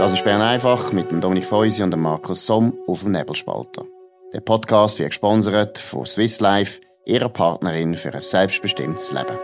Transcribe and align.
Das 0.00 0.14
ist 0.14 0.24
Bern 0.24 0.40
einfach 0.40 0.92
mit 0.92 1.10
dem 1.10 1.20
Dominik 1.20 1.44
Feusi 1.44 1.82
und 1.82 1.90
dem 1.90 2.00
Markus 2.00 2.46
Somm 2.46 2.72
auf 2.86 3.02
dem 3.02 3.12
Nebelspalter. 3.12 3.84
Der 4.32 4.40
Podcast 4.40 4.98
wird 4.98 5.10
gesponsert 5.10 5.76
von 5.76 6.06
Swiss 6.06 6.40
Life, 6.40 6.80
ihrer 7.04 7.28
Partnerin 7.28 7.94
für 7.96 8.14
ein 8.14 8.22
selbstbestimmtes 8.22 9.12
Leben. 9.12 9.36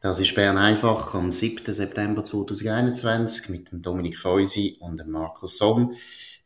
Das 0.00 0.18
ist 0.18 0.34
Bern 0.34 0.58
einfach 0.58 1.14
am 1.14 1.30
7. 1.30 1.72
September 1.72 2.24
2021 2.24 3.50
mit 3.50 3.70
dem 3.70 3.80
Dominik 3.80 4.18
Feusi 4.18 4.76
und 4.80 4.98
dem 4.98 5.12
Markus 5.12 5.58
Somm. 5.58 5.94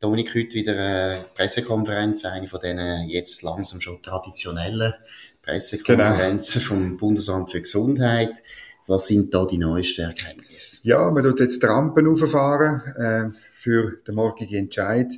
Dominik, 0.00 0.34
heute 0.34 0.52
wieder 0.52 0.72
eine 0.72 1.24
Pressekonferenz, 1.34 2.26
eine 2.26 2.46
von 2.46 2.60
diesen 2.60 3.08
jetzt 3.08 3.42
langsam 3.42 3.80
schon 3.80 4.02
traditionellen 4.02 4.92
Pressekonferenzen 5.40 6.60
genau. 6.60 6.68
vom 6.68 6.96
Bundesamt 6.98 7.50
für 7.50 7.62
Gesundheit. 7.62 8.42
Was 8.86 9.06
sind 9.06 9.32
da 9.32 9.46
die 9.46 9.58
neuesten 9.58 10.02
Erkenntnisse? 10.02 10.80
Ja, 10.82 11.10
man 11.10 11.22
tut 11.22 11.40
jetzt 11.40 11.62
die 11.62 11.66
Rampen 11.66 12.06
auffahren 12.06 12.82
äh, 12.96 13.38
für 13.52 13.98
den 14.06 14.14
morgigen 14.14 14.54
Entscheid, 14.54 15.10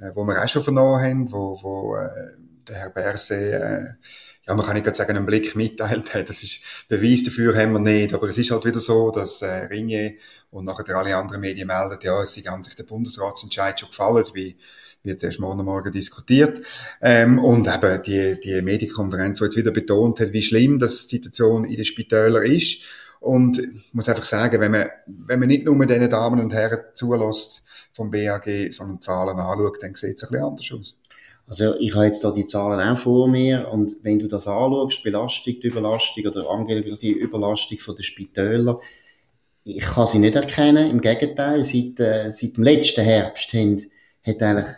äh, 0.00 0.10
wo 0.14 0.24
wir 0.24 0.42
auch 0.42 0.48
schon 0.48 0.64
vernommen 0.64 1.00
haben, 1.00 1.32
wo, 1.32 1.58
wo 1.62 1.96
äh, 1.96 2.08
der 2.68 2.76
Herr 2.76 2.90
Berse, 2.90 3.36
äh, 3.36 3.86
ja, 4.44 4.54
man 4.54 4.66
kann 4.66 4.74
nicht 4.74 4.84
gerade 4.84 4.96
sagen, 4.96 5.16
einen 5.16 5.26
Blick 5.26 5.54
mitteilt 5.54 6.12
hat. 6.14 6.28
Das 6.28 6.42
ist 6.42 6.62
Beweis 6.88 7.22
dafür 7.22 7.56
haben 7.56 7.74
wir 7.74 7.78
nicht. 7.78 8.12
Aber 8.12 8.26
es 8.26 8.38
ist 8.38 8.50
halt 8.50 8.64
wieder 8.64 8.80
so, 8.80 9.12
dass 9.12 9.40
äh, 9.42 9.66
Ringe 9.66 10.14
und 10.50 10.64
nachher 10.64 10.96
alle 10.96 11.16
anderen 11.16 11.40
Medien 11.40 11.68
melden, 11.68 11.98
ja, 12.02 12.22
es 12.22 12.34
sei 12.34 12.48
an 12.50 12.64
sich 12.64 12.74
der 12.74 12.82
Bundesratsentscheid 12.82 13.78
schon 13.78 13.90
gefallen, 13.90 14.24
wie 14.34 14.56
wird 15.04 15.22
erst 15.22 15.40
morgen 15.40 15.64
Morgen 15.64 15.92
diskutiert. 15.92 16.60
Ähm, 17.00 17.38
und 17.38 17.68
eben 17.68 18.02
die, 18.02 18.40
die 18.40 18.62
Medienkonferenz, 18.62 19.38
die 19.38 19.44
jetzt 19.44 19.56
wieder 19.56 19.70
betont 19.70 20.18
hat, 20.18 20.32
wie 20.32 20.42
schlimm 20.42 20.78
das 20.78 21.06
die 21.06 21.16
Situation 21.16 21.64
in 21.64 21.76
den 21.76 21.84
Spitälern 21.84 22.44
ist 22.44 22.82
und 23.22 23.58
ich 23.58 23.94
muss 23.94 24.08
einfach 24.08 24.24
sagen, 24.24 24.60
wenn 24.60 24.72
man, 24.72 24.88
wenn 25.06 25.38
man 25.38 25.48
nicht 25.48 25.64
nur 25.64 25.86
diesen 25.86 26.10
Damen 26.10 26.40
und 26.40 26.52
Herren 26.52 26.80
zulässt 26.92 27.64
vom 27.92 28.10
BAG, 28.10 28.48
sondern 28.70 29.00
Zahlen 29.00 29.38
anschaut, 29.38 29.80
dann 29.80 29.94
sieht 29.94 30.16
es 30.16 30.24
ein 30.24 30.30
bisschen 30.30 30.44
anders 30.44 30.72
aus. 30.72 30.96
Also 31.46 31.76
ich 31.78 31.94
habe 31.94 32.06
jetzt 32.06 32.24
da 32.24 32.32
die 32.32 32.46
Zahlen 32.46 32.80
auch 32.80 32.98
vor 32.98 33.28
mir 33.28 33.68
und 33.70 33.96
wenn 34.02 34.18
du 34.18 34.26
das 34.26 34.48
anschaust, 34.48 35.04
Belastung, 35.04 35.54
Überlastung 35.54 36.26
oder 36.26 36.50
angebliche 36.50 37.10
Überlastung 37.10 37.78
von 37.78 37.94
den 37.94 38.02
Spitälern, 38.02 38.78
ich 39.64 39.82
kann 39.82 40.08
sie 40.08 40.18
nicht 40.18 40.34
erkennen. 40.34 40.90
Im 40.90 41.00
Gegenteil, 41.00 41.62
seit, 41.62 42.00
äh, 42.00 42.28
seit 42.30 42.56
dem 42.56 42.64
letzten 42.64 43.04
Herbst 43.04 43.52
haben, 43.52 43.80
hat 44.26 44.42
eigentlich, 44.42 44.74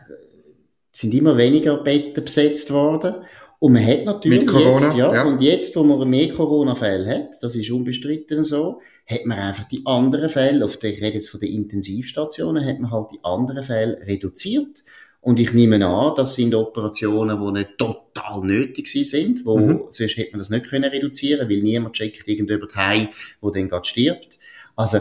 sind 0.91 1.14
immer 1.14 1.39
weniger 1.39 1.79
Betten 1.79 2.25
besetzt 2.25 2.70
worden 2.70 3.25
und 3.65 3.73
man 3.73 3.87
hat 3.87 4.05
natürlich 4.05 4.41
Mit 4.41 4.47
Corona, 4.47 4.89
jetzt, 4.89 4.97
ja, 4.98 5.15
ja, 5.15 5.25
und 5.25 5.41
jetzt, 5.41 5.75
wo 5.75 5.84
man 5.84 6.07
mehr 6.11 6.29
Corona-Fälle 6.29 7.09
hat, 7.09 7.43
das 7.43 7.57
ist 7.57 7.70
unbestritten 7.70 8.45
so, 8.45 8.83
hat 9.07 9.25
man 9.25 9.39
einfach 9.39 9.65
die 9.65 9.81
anderen 9.87 10.29
Fälle, 10.29 10.62
auf 10.62 10.77
der, 10.77 10.93
ich 10.93 11.01
rede 11.01 11.15
jetzt 11.15 11.31
von 11.31 11.41
den 11.41 11.51
Intensivstationen, 11.51 12.62
hat 12.62 12.79
man 12.79 12.91
halt 12.91 13.07
die 13.15 13.20
anderen 13.23 13.62
Fälle 13.62 13.98
reduziert. 14.07 14.85
Und 15.23 15.41
ich 15.41 15.55
nehme 15.55 15.83
an, 15.87 16.12
das 16.15 16.35
sind 16.35 16.55
Operationen, 16.55 17.42
die 17.42 17.53
nicht 17.53 17.79
total 17.79 18.42
nötig 18.42 18.87
sind, 18.87 19.47
wo, 19.47 19.57
mhm. 19.57 19.85
sonst 19.89 20.19
hätte 20.19 20.33
man 20.33 20.41
das 20.41 20.51
nicht 20.51 20.67
können 20.67 20.91
reduzieren, 20.91 21.48
weil 21.48 21.62
niemand 21.62 21.95
checkt 21.95 22.29
irgendjemand 22.29 22.77
heim, 22.77 23.09
wo 23.41 23.48
dann 23.48 23.70
gerade 23.70 23.89
stirbt. 23.89 24.39
Also, 24.77 24.98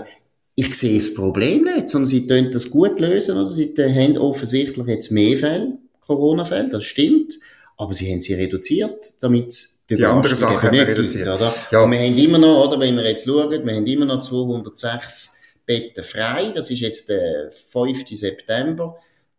ich 0.56 0.74
sehe 0.76 0.96
das 1.00 1.14
Problem 1.14 1.66
nicht, 1.66 1.90
sondern 1.90 2.08
sie 2.08 2.28
können 2.28 2.50
das 2.50 2.70
gut 2.70 3.02
lösen, 3.02 3.38
oder? 3.38 3.52
Sie 3.52 3.74
haben 3.78 4.18
offensichtlich 4.18 4.88
jetzt 4.88 5.12
mehr 5.12 5.38
Fälle, 5.38 5.80
Corona-Fälle, 6.00 6.70
das 6.70 6.86
stimmt 6.86 7.40
aber 7.78 7.94
sie 7.94 8.12
haben 8.12 8.22
sie 8.22 8.34
reduziert, 8.34 9.14
damit 9.22 9.68
die, 9.90 9.96
die 9.96 10.06
andere 10.06 10.36
Sache 10.36 10.70
nicht 10.70 10.88
reduziert. 10.88 11.26
Gibt, 11.26 11.36
oder? 11.36 11.54
Ja. 11.72 11.84
Und 11.84 11.92
wir 11.92 12.00
haben 12.00 12.18
immer 12.18 12.38
noch, 12.38 12.68
oder, 12.68 12.80
wenn 12.80 12.96
wir 12.96 13.08
jetzt 13.08 13.26
schauen, 13.26 13.66
wir 13.66 13.76
haben 13.76 13.86
immer 13.86 14.06
noch 14.06 14.20
206 14.20 15.40
Betten 15.66 16.04
frei, 16.04 16.52
das 16.54 16.70
ist 16.72 16.80
jetzt 16.80 17.10
der 17.10 17.52
5. 17.52 18.08
September. 18.10 18.98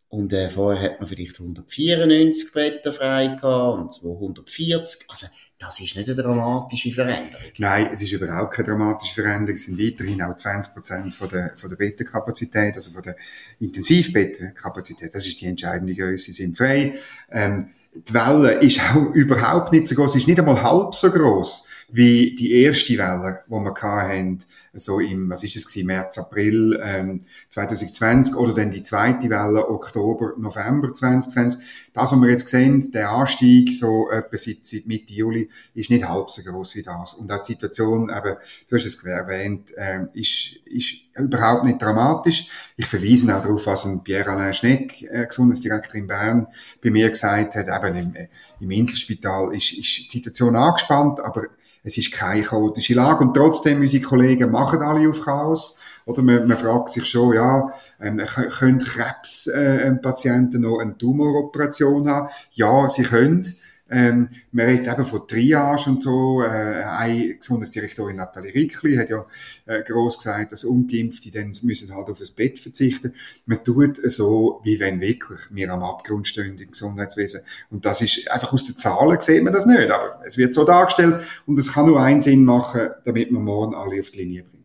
Und 0.08 0.32
äh, 0.32 0.48
vorher 0.48 0.90
hat 0.90 1.00
man 1.00 1.08
vielleicht 1.08 1.40
194 1.40 2.52
Betten 2.52 2.92
frei 2.92 3.26
gehabt 3.40 3.78
und 3.78 3.92
240. 3.92 5.06
Also, 5.08 5.26
das 5.58 5.80
ist 5.80 5.96
nicht 5.96 6.08
eine 6.08 6.16
dramatische 6.16 6.90
Veränderung. 6.92 7.46
Nein, 7.58 7.90
es 7.92 8.02
ist 8.02 8.12
überhaupt 8.12 8.54
keine 8.54 8.68
dramatische 8.68 9.14
Veränderung. 9.14 9.54
Es 9.54 9.64
sind 9.64 9.78
weiterhin 9.78 10.20
auch 10.22 10.36
20 10.36 10.74
Prozent 10.74 11.14
von 11.14 11.28
der, 11.28 11.54
von 11.56 11.70
der 11.70 11.76
Bettenkapazität, 11.76 12.74
also 12.74 12.90
von 12.90 13.02
der 13.02 13.16
Intensivbettenkapazität. 13.60 15.14
Das 15.14 15.26
ist 15.26 15.40
die 15.40 15.46
entscheidende 15.46 15.94
Größe, 15.94 16.32
sind 16.32 16.56
frei. 16.56 16.94
Ähm, 17.30 17.70
die 17.94 18.14
Welle 18.14 18.52
ist 18.60 18.80
auch 18.80 19.12
überhaupt 19.14 19.72
nicht 19.72 19.86
so 19.86 19.94
groß, 19.94 20.16
ist 20.16 20.26
nicht 20.26 20.38
einmal 20.38 20.62
halb 20.62 20.94
so 20.94 21.10
groß 21.10 21.66
wie 21.94 22.34
die 22.34 22.52
erste 22.52 22.98
Welle, 22.98 23.44
die 23.46 23.52
wir 23.52 23.74
hatten, 23.80 24.40
so 24.72 24.98
im, 24.98 25.30
was 25.30 25.44
ist 25.44 25.54
es 25.54 25.66
gewesen, 25.66 25.86
März, 25.86 26.18
April 26.18 26.80
ähm, 26.82 27.20
2020 27.50 28.34
oder 28.34 28.52
dann 28.52 28.72
die 28.72 28.82
zweite 28.82 29.30
Welle 29.30 29.70
Oktober, 29.70 30.32
November 30.36 30.92
2020. 30.92 31.64
Das, 31.92 32.10
was 32.10 32.20
wir 32.20 32.28
jetzt 32.28 32.48
sehen, 32.48 32.90
der 32.90 33.10
Anstieg 33.10 33.72
so 33.72 34.10
etwa 34.10 34.36
seit, 34.36 34.66
seit 34.66 34.86
Mitte 34.86 35.12
Juli, 35.12 35.48
ist 35.74 35.90
nicht 35.90 36.04
halb 36.04 36.30
so 36.30 36.42
groß 36.42 36.74
wie 36.74 36.82
das. 36.82 37.14
Und 37.14 37.30
auch 37.30 37.40
die 37.42 37.52
Situation, 37.52 38.10
eben, 38.10 38.36
du 38.68 38.76
hast 38.76 38.86
es 38.86 39.04
erwähnt, 39.04 39.72
ähm, 39.76 40.08
ist, 40.14 40.56
ist 40.64 40.94
überhaupt 41.16 41.64
nicht 41.64 41.80
dramatisch. 41.80 42.48
Ich 42.76 42.86
verweise 42.86 43.36
auch 43.36 43.40
darauf, 43.40 43.64
was 43.66 43.84
ein 43.84 44.02
Pierre-Alain 44.02 44.52
Schneck, 44.52 45.00
äh, 45.02 45.26
Gesundheitsdirektor 45.26 45.94
in 45.94 46.08
Bern, 46.08 46.48
bei 46.82 46.90
mir 46.90 47.08
gesagt 47.08 47.54
hat, 47.54 47.68
eben 47.68 47.96
im, 47.96 48.16
im 48.58 48.70
Inselspital 48.72 49.54
ist, 49.54 49.72
ist 49.74 50.12
die 50.12 50.18
Situation 50.18 50.56
angespannt, 50.56 51.20
aber 51.20 51.46
es 51.84 51.98
ist 51.98 52.12
keine 52.12 52.42
chaotische 52.42 52.94
Lage 52.94 53.22
und 53.24 53.34
trotzdem, 53.34 53.80
unsere 53.80 54.02
Kollegen 54.02 54.50
machen 54.50 54.80
alle 54.80 55.08
auf 55.08 55.20
Chaos. 55.20 55.78
Oder 56.06 56.22
man, 56.22 56.48
man 56.48 56.56
fragt 56.56 56.90
sich 56.90 57.04
schon, 57.04 57.34
ja, 57.34 57.70
ähm, 58.00 58.20
können 58.58 58.78
Krebspatienten 58.78 60.64
äh, 60.64 60.66
noch 60.66 60.78
eine 60.78 60.96
Tumoroperation 60.96 62.08
haben? 62.08 62.28
Ja, 62.52 62.88
sie 62.88 63.04
können. 63.04 63.46
Ähm, 63.90 64.28
man 64.50 64.66
redet 64.66 64.88
eben 64.92 65.04
von 65.04 65.28
Triage 65.28 65.90
und 65.90 66.02
so. 66.02 66.42
Äh, 66.42 66.84
eine 66.84 67.34
Gesundheitsdirektorin 67.34 68.16
Nathalie 68.16 68.54
Rickli 68.54 68.96
hat 68.96 69.10
ja 69.10 69.26
äh, 69.66 69.82
gross 69.82 70.16
gesagt, 70.16 70.52
dass 70.52 70.64
Ungeimpfte 70.64 71.30
dann 71.30 71.52
müssen 71.62 71.94
halt 71.94 72.08
auf 72.08 72.18
das 72.18 72.30
Bett 72.30 72.58
verzichten. 72.58 73.12
Man 73.44 73.62
tut 73.62 73.98
so, 74.10 74.60
wie 74.64 74.80
wenn 74.80 75.00
wirklich 75.00 75.40
wir 75.50 75.70
am 75.70 75.82
Abgrund 75.82 76.26
stehen 76.26 76.56
im 76.58 76.70
Gesundheitswesen. 76.70 77.42
Und 77.70 77.84
das 77.84 78.00
ist 78.00 78.30
einfach 78.30 78.52
aus 78.54 78.64
den 78.64 78.76
Zahlen 78.76 79.20
sieht 79.20 79.42
man 79.42 79.52
das 79.52 79.66
nicht. 79.66 79.90
Aber 79.90 80.20
es 80.26 80.38
wird 80.38 80.54
so 80.54 80.64
dargestellt 80.64 81.22
und 81.46 81.58
es 81.58 81.72
kann 81.72 81.86
nur 81.86 82.00
einen 82.00 82.22
Sinn 82.22 82.44
machen, 82.44 82.88
damit 83.04 83.30
man 83.30 83.42
morgen 83.42 83.74
alle 83.74 84.00
auf 84.00 84.10
die 84.10 84.20
Linie 84.20 84.44
bringt. 84.44 84.64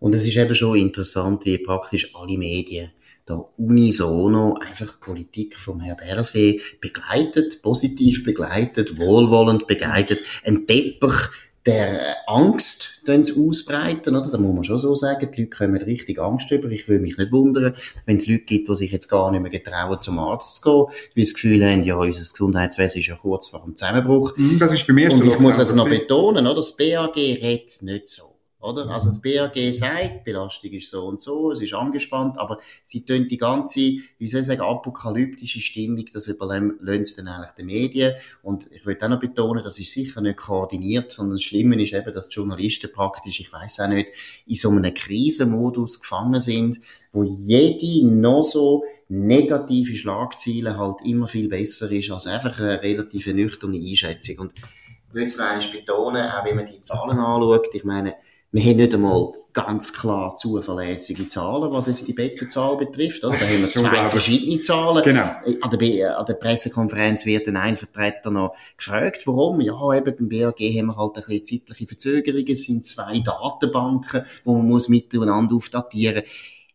Und 0.00 0.14
es 0.14 0.26
ist 0.26 0.36
eben 0.36 0.54
schon 0.54 0.76
interessant, 0.76 1.44
wie 1.44 1.58
praktisch 1.58 2.14
alle 2.14 2.36
Medien 2.36 2.90
da 3.26 3.44
unisono 3.58 4.54
einfach 4.54 5.00
Politik 5.00 5.58
vom 5.58 5.80
Herrn 5.80 5.96
Berset 5.96 6.80
begleitet, 6.80 7.60
positiv 7.60 8.24
begleitet, 8.24 8.98
wohlwollend 8.98 9.66
begleitet, 9.66 10.20
ein 10.44 10.66
Teppich 10.66 11.28
der 11.66 12.16
Angst 12.28 13.02
ausbreiten, 13.08 14.14
oder? 14.14 14.30
Da 14.30 14.38
muss 14.38 14.54
man 14.54 14.64
schon 14.64 14.78
so 14.78 14.94
sagen, 14.94 15.28
die 15.32 15.42
Leute 15.42 15.56
kommen 15.56 15.82
richtig 15.82 16.20
Angst 16.20 16.50
über. 16.52 16.70
Ich 16.70 16.88
würde 16.88 17.02
mich 17.02 17.18
nicht 17.18 17.32
wundern, 17.32 17.74
wenn 18.04 18.16
es 18.16 18.26
Leute 18.26 18.44
gibt, 18.44 18.68
die 18.68 18.76
sich 18.76 18.92
jetzt 18.92 19.08
gar 19.08 19.32
nicht 19.32 19.42
mehr 19.42 19.50
getrauen, 19.50 19.98
zum 19.98 20.18
Arzt 20.20 20.56
zu 20.56 20.62
gehen, 20.62 20.84
weil 20.84 21.24
sie 21.24 21.32
das 21.32 21.34
Gefühl 21.34 21.64
haben, 21.64 21.82
ja, 21.82 21.96
unser 21.96 22.20
Gesundheitswesen 22.20 23.00
ist 23.00 23.08
ja 23.08 23.16
kurz 23.16 23.48
vor 23.48 23.64
dem 23.64 23.76
Zusammenbruch. 23.76 24.36
Mhm, 24.36 24.58
das 24.58 24.72
ist 24.72 24.86
bei 24.86 24.92
mir 24.92 25.12
Und 25.12 25.24
ich 25.24 25.38
muss 25.40 25.58
also 25.58 25.74
noch 25.74 25.88
betonen, 25.88 26.46
oder? 26.46 26.56
Das 26.56 26.76
BAG 26.76 27.16
redet 27.16 27.82
nicht 27.82 28.08
so. 28.08 28.35
Oder? 28.66 28.90
Also 28.90 29.06
das 29.06 29.22
BAG 29.22 29.54
sagt, 29.72 30.24
Belastung 30.24 30.70
ist 30.72 30.90
so 30.90 31.06
und 31.06 31.20
so, 31.20 31.52
es 31.52 31.60
ist 31.60 31.72
angespannt, 31.72 32.38
aber 32.38 32.58
sie 32.82 33.04
tun 33.04 33.28
die 33.28 33.38
ganze, 33.38 33.80
wie 34.18 34.28
soll 34.28 34.40
ich 34.40 34.46
sagen, 34.46 34.62
apokalyptische 34.62 35.60
Stimmung, 35.60 36.04
das 36.12 36.26
überlassen 36.26 37.04
sie 37.04 37.16
dann 37.16 37.28
eigentlich 37.28 37.52
den 37.52 37.66
Medien. 37.66 38.14
Und 38.42 38.70
ich 38.72 38.84
will 38.84 38.98
auch 39.00 39.08
noch 39.08 39.20
betonen, 39.20 39.62
das 39.62 39.78
ist 39.78 39.92
sicher 39.92 40.20
nicht 40.20 40.38
koordiniert, 40.38 41.12
sondern 41.12 41.36
das 41.36 41.44
Schlimme 41.44 41.80
ist 41.80 41.92
eben, 41.92 42.12
dass 42.12 42.28
die 42.28 42.34
Journalisten 42.34 42.92
praktisch, 42.92 43.40
ich 43.40 43.52
weiß 43.52 43.80
auch 43.80 43.88
nicht, 43.88 44.08
in 44.46 44.56
so 44.56 44.70
einem 44.70 44.92
Krisenmodus 44.92 46.00
gefangen 46.00 46.40
sind, 46.40 46.80
wo 47.12 47.22
jede 47.22 48.06
noch 48.06 48.42
so 48.42 48.84
negative 49.08 49.94
Schlagziele 49.94 50.76
halt 50.76 50.96
immer 51.04 51.28
viel 51.28 51.48
besser 51.48 51.90
ist 51.92 52.10
als 52.10 52.26
einfach 52.26 52.58
eine 52.58 52.82
relativ 52.82 53.28
nüchterne 53.28 53.78
Einschätzung. 53.78 54.38
Und 54.40 54.54
ich 54.56 55.14
will 55.14 55.22
es 55.22 55.38
noch 55.38 55.72
betonen, 55.72 56.28
auch 56.30 56.44
wenn 56.44 56.56
man 56.56 56.66
die 56.66 56.80
Zahlen 56.80 57.18
anschaut, 57.18 57.68
ich 57.72 57.84
meine, 57.84 58.16
wir 58.52 58.62
haben 58.62 58.76
nicht 58.76 58.94
einmal 58.94 59.32
ganz 59.52 59.92
klar 59.92 60.36
zuverlässige 60.36 61.26
Zahlen, 61.26 61.72
was 61.72 61.86
jetzt 61.86 62.06
die 62.06 62.12
Bettenzahl 62.12 62.76
betrifft. 62.76 63.24
Oder? 63.24 63.36
Da 63.36 63.46
haben 63.46 63.58
wir 63.58 63.66
zwei 63.66 64.10
verschiedene 64.10 64.60
Zahlen. 64.60 65.02
Genau. 65.02 65.30
An 65.62 65.78
der, 65.78 66.18
an 66.18 66.26
der 66.26 66.34
Pressekonferenz 66.34 67.24
wird 67.24 67.46
dann 67.46 67.56
ein 67.56 67.76
Vertreter 67.76 68.30
noch 68.30 68.54
gefragt, 68.76 69.26
warum. 69.26 69.62
Ja, 69.62 69.74
eben 69.94 70.14
beim 70.16 70.28
BAG 70.28 70.60
haben 70.60 70.86
wir 70.86 70.96
halt 70.96 71.16
ein 71.16 71.22
bisschen 71.26 71.62
zeitliche 71.66 71.86
Verzögerungen. 71.86 72.48
Es 72.48 72.64
sind 72.64 72.84
zwei 72.84 73.18
Datenbanken, 73.20 74.22
wo 74.44 74.56
man 74.56 74.68
muss 74.68 74.88
miteinander 74.88 75.56
aufdatieren 75.56 76.22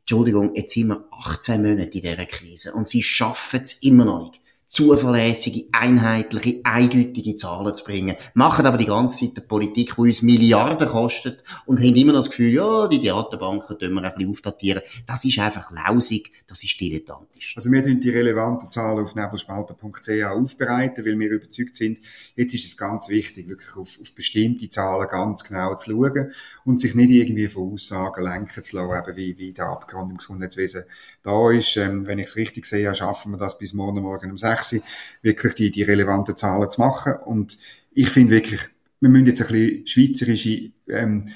Entschuldigung, 0.01 0.55
jetzt 0.55 0.73
sind 0.73 0.87
wir 0.87 1.05
18 1.11 1.61
Monate 1.61 1.83
in 1.83 2.01
dieser 2.01 2.25
Krise 2.25 2.73
und 2.73 2.89
sie 2.89 3.01
schaffen 3.01 3.61
es 3.63 3.81
immer 3.81 4.03
noch 4.03 4.23
nicht 4.23 4.41
zuverlässige, 4.71 5.65
einheitliche, 5.73 6.61
eindeutige 6.63 7.35
Zahlen 7.35 7.75
zu 7.75 7.83
bringen. 7.83 8.15
Machen 8.35 8.65
aber 8.65 8.77
die 8.77 8.85
ganze 8.85 9.25
Zeit 9.25 9.37
eine 9.37 9.45
Politik, 9.45 9.95
die 9.95 10.01
uns 10.01 10.21
Milliarden 10.21 10.87
kostet 10.87 11.43
und 11.65 11.79
haben 11.79 11.93
immer 11.93 12.13
das 12.13 12.29
Gefühl, 12.29 12.53
ja, 12.53 12.87
die 12.87 13.01
Datenbanken 13.01 13.77
tun 13.77 13.93
wir 13.93 14.01
ein 14.01 14.13
bisschen 14.15 14.31
aufdatieren. 14.31 14.81
Das 15.05 15.25
ist 15.25 15.37
einfach 15.39 15.71
lausig, 15.71 16.31
das 16.47 16.63
ist 16.63 16.79
dilettantisch. 16.79 17.53
Also 17.57 17.69
wir 17.69 17.83
tun 17.83 17.99
die 17.99 18.11
relevanten 18.11 18.71
Zahlen 18.71 19.03
auf 19.03 19.13
nebelspalter.ch 19.13 20.23
aufbereiten, 20.23 21.05
weil 21.05 21.19
wir 21.19 21.31
überzeugt 21.31 21.75
sind, 21.75 21.99
jetzt 22.37 22.53
ist 22.53 22.65
es 22.65 22.77
ganz 22.77 23.09
wichtig, 23.09 23.49
wirklich 23.49 23.75
auf, 23.75 23.99
auf 24.01 24.15
bestimmte 24.15 24.69
Zahlen 24.69 25.09
ganz 25.09 25.43
genau 25.43 25.75
zu 25.75 25.91
schauen 25.91 26.31
und 26.63 26.79
sich 26.79 26.95
nicht 26.95 27.09
irgendwie 27.09 27.49
von 27.49 27.73
Aussagen 27.73 28.23
lenken 28.23 28.63
zu 28.63 28.77
lassen, 28.77 29.09
eben 29.09 29.17
wie, 29.17 29.37
wie 29.37 29.51
der 29.51 29.65
Abgrund 29.65 30.11
im 30.11 30.17
Gesundheitswesen 30.17 30.85
da 31.23 31.51
ist. 31.51 31.75
Ähm, 31.75 32.07
wenn 32.07 32.19
ich 32.19 32.27
es 32.27 32.37
richtig 32.37 32.65
sehe, 32.65 32.95
schaffen 32.95 33.33
wir 33.33 33.37
das 33.37 33.57
bis 33.57 33.73
morgen 33.73 34.01
Morgen 34.01 34.31
um 34.31 34.37
6 34.37 34.60
6 34.63 34.83
wirklich 35.21 35.53
die, 35.55 35.71
die 35.71 35.83
relevanten 35.83 36.35
Zahlen 36.35 36.69
zu 36.69 36.81
machen. 36.81 37.13
Und 37.25 37.57
ich 37.91 38.09
finde 38.09 38.35
wirklich, 38.35 38.61
wir 38.99 39.09
müssen 39.09 39.25
jetzt 39.25 39.41
ein 39.41 39.47
bisschen 39.47 39.87
schweizerische 39.87 40.71
ähm, 40.89 41.29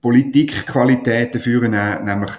Politikqualitäten 0.00 1.40
führen, 1.40 1.72
nämlich 1.72 2.30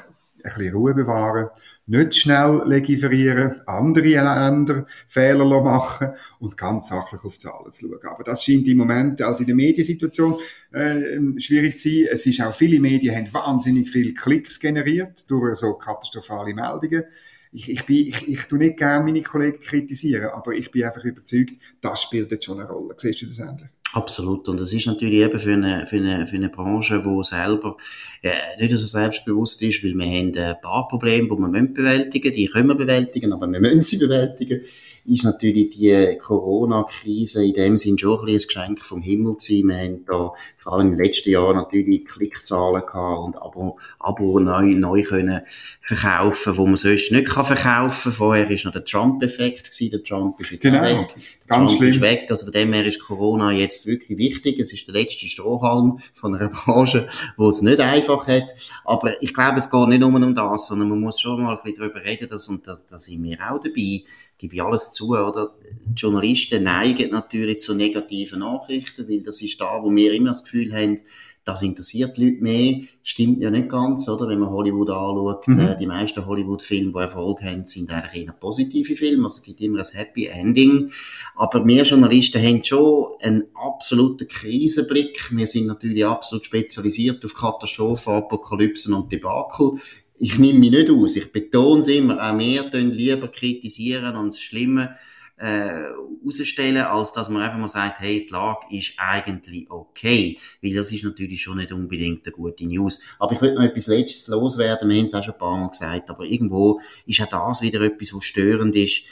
ein 0.44 0.54
bisschen 0.56 0.74
Ruhe 0.74 0.94
bewahren, 0.96 1.50
nicht 1.86 2.16
schnell 2.16 2.62
legiferieren, 2.66 3.62
andere 3.68 4.08
Länder 4.08 4.86
Fehler 5.08 5.46
machen 5.62 6.12
und 6.40 6.58
ganz 6.58 6.88
sachlich 6.88 7.24
auf 7.24 7.38
Zahlen 7.38 7.72
zu 7.72 7.88
schauen. 7.88 8.00
Aber 8.04 8.24
das 8.24 8.44
scheint 8.44 8.68
im 8.68 8.78
Moment 8.78 9.22
auch 9.22 9.40
in 9.40 9.46
der 9.46 9.56
Mediensituation 9.56 10.40
äh, 10.72 11.20
schwierig 11.40 11.80
zu 11.80 11.90
sein. 11.90 12.08
Es 12.12 12.26
ist 12.26 12.42
auch, 12.42 12.56
viele 12.56 12.80
Medien 12.80 13.16
haben 13.16 13.34
wahnsinnig 13.34 13.90
viele 13.90 14.14
Klicks 14.14 14.60
generiert 14.60 15.30
durch 15.30 15.58
so 15.58 15.74
katastrophale 15.74 16.54
Meldungen 16.54 17.04
ich, 17.52 17.70
ich, 17.70 17.86
bin, 17.86 18.08
ich, 18.08 18.28
ich 18.28 18.44
tu 18.46 18.56
nicht 18.56 18.78
gerne 18.78 19.04
meine 19.04 19.22
Kollegen 19.22 19.60
kritisieren, 19.60 20.30
aber 20.32 20.54
ich 20.54 20.72
bin 20.72 20.84
einfach 20.84 21.04
überzeugt, 21.04 21.54
das 21.82 22.02
spielt 22.02 22.32
jetzt 22.32 22.46
schon 22.46 22.60
eine 22.60 22.70
Rolle. 22.70 22.96
Siehst 22.98 23.22
du 23.22 23.26
das 23.26 23.40
endlich? 23.40 23.70
Absolut. 23.94 24.48
Und 24.48 24.60
das 24.60 24.72
ist 24.72 24.88
natürlich 24.88 25.20
eben 25.20 25.38
für 25.38 25.54
eine, 25.54 25.86
für 25.86 25.98
eine, 25.98 26.26
für 26.26 26.38
eine 26.38 26.50
Branche, 26.50 27.04
die 27.06 27.24
selber 27.24 27.76
äh, 28.22 28.32
nicht 28.58 28.72
so 28.72 28.86
selbstbewusst 28.86 29.62
ist, 29.62 29.84
weil 29.84 29.94
wir 29.94 30.06
haben 30.06 30.38
ein 30.38 30.62
paar 30.62 30.88
Probleme, 30.88 31.28
die 31.28 31.30
wir 31.30 31.74
bewältigen 31.74 32.30
müssen. 32.30 32.36
Die 32.36 32.48
können 32.48 32.68
wir 32.70 32.76
bewältigen, 32.76 33.34
aber 33.34 33.52
wir 33.52 33.60
müssen 33.60 33.84
sie 33.84 33.98
bewältigen 33.98 34.62
ist 35.06 35.24
natürlich 35.24 35.72
die 35.72 36.18
Corona-Krise 36.18 37.46
in 37.46 37.54
dem 37.54 37.78
Sinn 37.78 37.98
schon 37.98 38.20
ein, 38.20 38.30
ein 38.30 38.38
Geschenk 38.38 38.84
vom 38.84 39.02
Himmel 39.02 39.36
gewesen. 39.36 39.68
Wir 39.68 39.78
haben 39.78 40.06
da 40.06 40.34
vor 40.58 40.74
allem 40.74 40.94
im 40.94 41.00
letzten 41.00 41.32
Jahr 41.32 41.54
natürlich 41.54 42.06
Klickzahlen 42.06 42.82
gehabt 42.86 43.20
und 43.20 43.36
Abo, 43.36 43.80
Abo 44.00 44.40
neu, 44.40 44.76
neu 44.76 45.04
können 45.04 45.42
verkaufen, 45.82 46.58
wo 46.58 46.66
man 46.66 46.76
sonst 46.76 47.12
nicht 47.12 47.28
kann 47.28 47.46
verkaufen. 47.46 48.12
Vorher 48.12 48.50
ist 48.50 48.66
noch 48.66 48.74
der 48.74 48.86
Trump-Effekt 48.86 49.72
gewesen. 49.72 49.92
Der 49.92 50.04
Trump 50.04 50.40
ist 50.40 50.52
jetzt 50.52 50.62
genau. 50.62 50.84
weg. 50.84 51.16
Der 51.16 51.58
Ganz 51.58 51.72
Trump 51.72 51.80
schlimm. 51.80 51.94
ist 51.94 52.02
weg. 52.02 52.28
Also 52.30 52.46
von 52.46 52.54
dem 52.54 52.74
her 52.74 52.86
ist 52.86 53.00
Corona 53.00 53.52
jetzt 53.52 53.86
wirklich 53.86 54.18
wichtig. 54.18 54.60
Es 54.60 54.72
ist 54.72 54.88
der 54.88 54.94
letzte 54.94 55.26
Strohhalm 55.28 56.00
von 56.14 56.36
einer 56.36 56.50
Branche, 56.66 57.08
wo 57.38 57.50
es 57.50 57.62
nicht 57.62 57.80
einfach 57.80 58.28
hat. 58.28 58.54
Aber 58.86 59.22
ich 59.22 59.34
glaube, 59.34 59.58
es 59.58 59.70
geht 59.70 59.88
nicht 59.88 60.00
nur 60.00 60.14
um 60.14 60.36
das, 60.36 60.68
sondern 60.68 60.90
man 60.90 61.00
muss 61.00 61.20
schon 61.20 61.42
mal 61.42 61.58
ein 61.58 61.64
bisschen 61.64 61.80
darüber 61.80 62.04
reden, 62.06 62.30
dass, 62.30 62.48
und 62.48 62.68
da, 62.68 62.78
da 62.90 63.00
sind 63.00 63.24
wir 63.24 63.38
auch 63.40 63.60
dabei, 63.60 64.04
gebe 64.38 64.56
ich 64.56 64.62
alles 64.92 64.94
zu, 64.94 65.10
oder? 65.10 65.54
Die 65.86 65.94
Journalisten 65.96 66.64
neigen 66.64 67.12
natürlich 67.12 67.60
zu 67.60 67.74
negativen 67.74 68.40
Nachrichten, 68.40 69.08
weil 69.10 69.22
das 69.24 69.42
ist 69.42 69.60
da, 69.60 69.82
wo 69.82 69.94
wir 69.94 70.14
immer 70.14 70.30
das 70.30 70.44
Gefühl 70.44 70.74
haben, 70.74 71.02
das 71.44 71.64
interessiert 71.64 72.18
die 72.18 72.26
Leute 72.26 72.44
mehr. 72.44 72.82
Stimmt 73.02 73.42
ja 73.42 73.50
nicht 73.50 73.68
ganz, 73.68 74.08
oder? 74.08 74.28
Wenn 74.28 74.40
man 74.40 74.52
Hollywood 74.52 74.92
anschaut, 74.92 75.48
mhm. 75.48 75.60
äh, 75.60 75.78
die 75.78 75.88
meisten 75.88 76.24
Hollywood-Filme, 76.24 76.92
die 76.92 77.00
Erfolg 77.00 77.42
haben, 77.42 77.66
sind 77.66 77.90
eigentlich 77.90 78.28
eher 78.28 78.34
positive 78.34 78.96
Filme. 78.96 79.24
Also 79.24 79.40
es 79.40 79.44
gibt 79.44 79.60
immer 79.60 79.80
ein 79.80 79.86
Happy 79.92 80.28
Ending. 80.28 80.92
Aber 81.36 81.66
wir 81.66 81.82
Journalisten 81.82 82.40
haben 82.40 82.64
schon 82.64 83.14
einen 83.22 83.46
absoluten 83.56 84.28
Krisenblick. 84.28 85.32
Wir 85.32 85.48
sind 85.48 85.66
natürlich 85.66 86.06
absolut 86.06 86.46
spezialisiert 86.46 87.26
auf 87.26 87.34
Katastrophen, 87.34 88.14
Apokalypsen 88.14 88.94
und 88.94 89.12
Debakel 89.12 89.80
ich 90.22 90.38
nehme 90.38 90.60
mich 90.60 90.70
nicht 90.70 90.90
aus. 90.92 91.16
Ich 91.16 91.32
betone 91.32 91.82
es 91.82 91.88
immer, 91.88 92.22
auch 92.22 92.38
wir 92.38 92.70
tun 92.72 92.92
lieber 92.92 93.28
kritisieren 93.28 94.16
und 94.16 94.28
das 94.28 94.40
Schlimme 94.40 94.96
äh, 95.38 95.88
rausstellen, 96.24 96.84
als 96.84 97.12
dass 97.12 97.28
man 97.28 97.42
einfach 97.42 97.58
mal 97.58 97.68
sagt, 97.68 98.00
hey, 98.02 98.28
die 98.28 98.32
Lage 98.32 98.68
ist 98.70 98.94
eigentlich 98.98 99.72
okay. 99.72 100.38
Weil 100.62 100.76
das 100.76 100.92
ist 100.92 101.04
natürlich 101.04 101.42
schon 101.42 101.58
nicht 101.58 101.72
unbedingt 101.72 102.24
eine 102.28 102.34
gute 102.34 102.68
News. 102.68 103.00
Aber 103.18 103.34
ich 103.34 103.42
will 103.42 103.56
noch 103.56 103.64
etwas 103.64 103.88
Letztes 103.88 104.28
loswerden. 104.28 104.88
Wir 104.88 105.00
haben 105.00 105.06
es 105.08 105.16
auch 105.16 105.24
schon 105.24 105.34
ein 105.34 105.40
paar 105.40 105.58
Mal 105.58 105.70
gesagt. 105.70 106.12
Aber 106.12 106.24
irgendwo 106.24 106.80
ist 107.08 107.20
auch 107.22 107.48
das 107.50 107.64
wieder 107.64 107.82
etwas, 107.82 108.14
was 108.14 108.24
störend 108.24 108.76
ist 108.76 109.04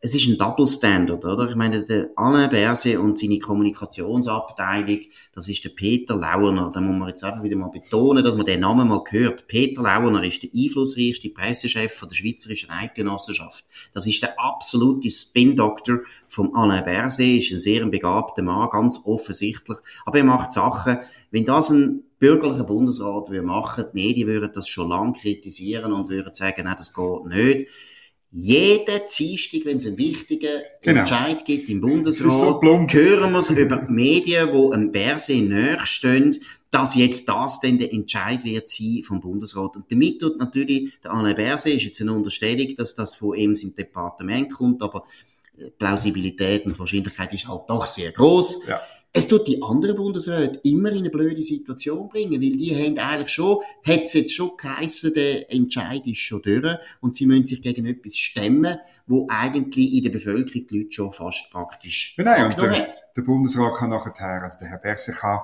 es 0.00 0.14
ist 0.14 0.28
ein 0.28 0.38
Double 0.38 0.66
Standard, 0.66 1.24
oder? 1.24 1.50
Ich 1.50 1.56
meine, 1.56 1.84
der 1.84 2.10
Alain 2.14 2.50
Berse 2.50 3.00
und 3.00 3.18
seine 3.18 3.40
Kommunikationsabteilung, 3.40 5.00
das 5.34 5.48
ist 5.48 5.64
der 5.64 5.70
Peter 5.70 6.14
Launer. 6.14 6.70
Da 6.72 6.80
muss 6.80 6.96
man 6.96 7.08
jetzt 7.08 7.24
einfach 7.24 7.42
wieder 7.42 7.56
mal 7.56 7.70
betonen, 7.70 8.24
dass 8.24 8.36
man 8.36 8.46
den 8.46 8.60
Namen 8.60 8.88
mal 8.88 9.02
hört. 9.08 9.48
Peter 9.48 9.82
Launer 9.82 10.22
ist 10.22 10.44
der 10.44 10.50
einflussreichste 10.54 11.30
Pressechef 11.30 11.92
von 11.94 12.08
der 12.08 12.14
Schweizerischen 12.14 12.70
Eidgenossenschaft. 12.70 13.64
Das 13.92 14.06
ist 14.06 14.22
der 14.22 14.38
absolute 14.38 15.10
Spin-Doctor 15.10 15.98
vom 16.28 16.54
Alain 16.54 16.84
Berse, 16.84 17.24
ist 17.24 17.50
ein 17.50 17.58
sehr 17.58 17.84
begabter 17.86 18.42
Mann, 18.42 18.70
ganz 18.70 19.00
offensichtlich. 19.04 19.78
Aber 20.06 20.18
er 20.18 20.24
macht 20.24 20.52
Sachen, 20.52 20.98
wenn 21.32 21.44
das 21.44 21.70
ein 21.70 22.04
bürgerlicher 22.20 22.64
Bundesrat 22.64 23.30
würde 23.30 23.46
machen, 23.46 23.84
die 23.92 24.06
Medien 24.06 24.28
würden 24.28 24.50
das 24.54 24.68
schon 24.68 24.90
lange 24.90 25.12
kritisieren 25.14 25.92
und 25.92 26.08
würden 26.08 26.32
sagen, 26.32 26.64
nein, 26.64 26.76
das 26.78 26.94
geht 26.94 27.24
nicht 27.26 27.66
jeden 28.30 29.00
Dienstag, 29.16 29.64
wenn 29.64 29.78
es 29.78 29.86
einen 29.86 29.96
wichtigen 29.96 30.62
genau. 30.82 31.00
Entscheid 31.00 31.44
gibt 31.44 31.68
im 31.68 31.80
Bundesrat, 31.80 32.32
so 32.32 32.60
hören 32.60 33.32
wir 33.32 33.38
es 33.38 33.50
über 33.50 33.76
die 33.76 33.92
Medien, 33.92 34.50
die 34.52 34.72
einem 34.72 34.92
Berse 34.92 35.78
stehen, 35.84 36.36
dass 36.70 36.94
jetzt 36.94 37.28
das 37.28 37.60
denn 37.60 37.78
der 37.78 37.92
Entscheid 37.92 38.44
wird 38.44 38.68
sein 38.68 39.02
vom 39.02 39.20
Bundesrat. 39.20 39.76
Und 39.76 39.90
damit 39.90 40.20
tut 40.20 40.38
natürlich 40.38 40.92
der 41.02 41.12
Alain 41.12 41.34
Berse, 41.34 41.70
ist 41.70 41.84
jetzt 41.84 42.00
eine 42.02 42.12
Unterstellung, 42.12 42.74
dass 42.76 42.94
das 42.94 43.14
von 43.14 43.34
ihm 43.34 43.54
im 43.54 43.74
Departement 43.74 44.52
kommt, 44.52 44.82
aber 44.82 45.04
Plausibilität 45.78 46.66
und 46.66 46.78
Wahrscheinlichkeit 46.78 47.32
ist 47.32 47.48
halt 47.48 47.62
doch 47.68 47.86
sehr 47.86 48.12
groß. 48.12 48.66
Ja 48.66 48.80
es 49.12 49.26
tut 49.26 49.48
die 49.48 49.62
anderen 49.62 49.96
Bundesräte 49.96 50.60
immer 50.64 50.90
in 50.90 50.98
eine 50.98 51.10
blöde 51.10 51.42
Situation 51.42 52.08
bringen, 52.08 52.40
weil 52.40 52.56
die 52.56 52.74
haben 52.74 52.98
eigentlich 52.98 53.30
schon, 53.30 53.58
hat 53.86 54.02
es 54.02 54.12
jetzt 54.12 54.34
schon 54.34 54.56
geheissen, 54.56 55.14
der 55.14 55.50
Entscheid 55.52 56.06
ist 56.06 56.18
schon 56.18 56.42
durch 56.42 56.76
und 57.00 57.14
sie 57.14 57.26
müssen 57.26 57.46
sich 57.46 57.62
gegen 57.62 57.86
etwas 57.86 58.16
stemmen, 58.16 58.76
wo 59.06 59.26
eigentlich 59.30 59.94
in 59.94 60.04
der 60.04 60.10
Bevölkerung 60.10 60.66
die 60.66 60.78
Leute 60.78 60.92
schon 60.92 61.12
fast 61.12 61.50
praktisch 61.50 62.14
Nein, 62.18 62.46
und 62.46 62.60
der, 62.60 62.90
der, 63.16 63.22
Bundesrat 63.22 63.74
kann 63.74 63.90
nachher, 63.90 64.42
also 64.42 64.58
der 64.60 64.68
Herr 64.68 64.78
Berser 64.78 65.12
kann 65.12 65.40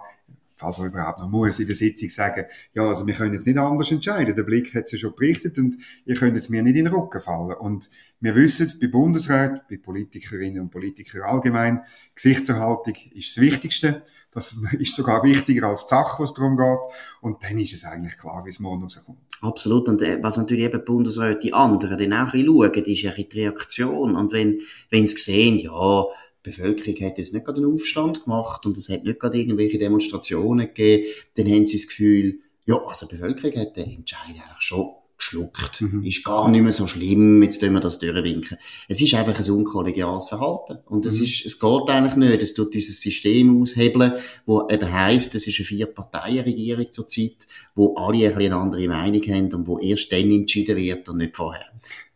falls 0.56 0.78
er 0.78 0.86
überhaupt 0.86 1.20
noch 1.20 1.28
muss, 1.28 1.58
in 1.58 1.66
der 1.66 1.76
Sitzung 1.76 2.08
sagen, 2.08 2.46
ja, 2.74 2.86
also 2.86 3.06
wir 3.06 3.14
können 3.14 3.32
jetzt 3.32 3.46
nicht 3.46 3.58
anders 3.58 3.90
entscheiden. 3.90 4.34
Der 4.34 4.42
Blick 4.44 4.74
hat 4.74 4.84
es 4.84 4.92
ja 4.92 4.98
schon 4.98 5.14
berichtet 5.14 5.58
und 5.58 5.76
ihr 6.04 6.14
könnt 6.14 6.36
jetzt 6.36 6.50
mir 6.50 6.62
nicht 6.62 6.76
in 6.76 6.84
den 6.84 6.94
Rücken 6.94 7.20
fallen. 7.20 7.56
Und 7.56 7.88
wir 8.20 8.34
wissen, 8.34 8.72
bei 8.80 8.88
Bundesrat, 8.88 9.68
bei 9.68 9.76
Politikerinnen 9.76 10.60
und 10.60 10.70
Politikern 10.70 11.22
allgemein, 11.22 11.80
Gesichtserhaltung 12.14 12.94
ist 13.14 13.36
das 13.36 13.42
Wichtigste. 13.42 14.02
Das 14.34 14.56
ist 14.78 14.94
sogar 14.94 15.22
wichtiger 15.22 15.68
als 15.68 15.86
die 15.86 15.90
Sache, 15.90 16.22
was 16.22 16.34
darum 16.34 16.56
geht. 16.56 16.92
Und 17.20 17.42
dann 17.42 17.58
ist 17.58 17.72
es 17.72 17.84
eigentlich 17.84 18.16
klar, 18.16 18.44
wie 18.44 18.50
es 18.50 18.60
morgen 18.60 18.82
rauskommt. 18.82 19.18
Absolut. 19.40 19.88
Und 19.88 20.02
äh, 20.02 20.22
was 20.22 20.36
natürlich 20.36 20.64
eben 20.64 20.84
Bundesräte, 20.84 21.40
die 21.40 21.52
anderen 21.52 21.98
dann 21.98 22.12
auch 22.12 22.32
ein 22.34 22.44
bisschen 22.44 22.46
schauen, 22.46 22.84
ist 22.84 23.02
ja 23.02 23.12
die 23.12 23.28
Reaktion. 23.32 24.16
Und 24.16 24.32
wenn, 24.32 24.60
wenn 24.90 25.06
sie 25.06 25.16
sehen, 25.16 25.58
ja, 25.58 26.04
die 26.04 26.08
Bevölkerung 26.44 27.00
hat 27.00 27.18
jetzt 27.18 27.32
nicht 27.32 27.44
gerade 27.44 27.60
einen 27.60 27.72
Aufstand 27.72 28.22
gemacht 28.22 28.64
und 28.66 28.76
es 28.76 28.88
hat 28.88 29.02
nicht 29.02 29.18
gerade 29.18 29.38
irgendwelche 29.38 29.78
Demonstrationen 29.78 30.68
gegeben, 30.68 31.08
dann 31.36 31.48
haben 31.48 31.64
sie 31.64 31.78
das 31.78 31.88
Gefühl, 31.88 32.38
ja, 32.66 32.76
also 32.76 33.06
die 33.06 33.16
Bevölkerung 33.16 33.58
hat 33.58 33.76
den 33.76 33.90
Entscheid 33.90 34.30
eigentlich 34.30 34.60
schon 34.60 34.92
geschluckt. 35.16 35.80
Mhm. 35.80 36.02
Ist 36.02 36.24
gar 36.24 36.48
nicht 36.50 36.62
mehr 36.62 36.72
so 36.72 36.86
schlimm, 36.86 37.42
jetzt 37.42 37.60
tun 37.60 37.72
wir 37.72 37.80
das 37.80 37.98
durchwinken. 37.98 38.58
Es 38.88 39.00
ist 39.00 39.14
einfach 39.14 39.38
ein 39.38 39.50
unkollegiales 39.50 40.28
Verhalten. 40.28 40.78
Und 40.86 41.06
es 41.06 41.18
mhm. 41.18 41.24
ist, 41.24 41.46
es 41.46 41.58
geht 41.58 41.88
eigentlich 41.88 42.16
nicht. 42.16 42.42
Es 42.42 42.54
tut 42.54 42.74
unser 42.74 42.92
System 42.92 43.60
aushebeln, 43.62 44.14
wo 44.44 44.68
eben 44.68 44.92
heisst, 44.92 45.34
es 45.34 45.46
ist 45.46 45.58
eine 45.58 45.66
Vier-Parteien-Regierung 45.66 46.90
zurzeit, 46.90 47.46
wo 47.74 47.94
alle 47.96 48.26
ein 48.26 48.34
bisschen 48.34 48.52
eine 48.52 48.56
andere 48.56 48.88
Meinung 48.88 49.22
haben 49.22 49.54
und 49.54 49.66
wo 49.66 49.78
erst 49.78 50.12
dann 50.12 50.30
entschieden 50.30 50.76
wird 50.76 51.08
und 51.08 51.18
nicht 51.18 51.36
vorher. 51.36 51.66